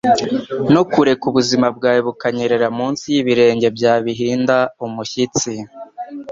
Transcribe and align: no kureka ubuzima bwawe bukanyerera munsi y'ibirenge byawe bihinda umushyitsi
no 0.73 0.81
kureka 0.91 1.23
ubuzima 1.31 1.67
bwawe 1.77 1.99
bukanyerera 2.07 2.67
munsi 2.77 3.03
y'ibirenge 3.13 3.67
byawe 3.75 4.01
bihinda 4.07 4.55
umushyitsi 4.85 5.51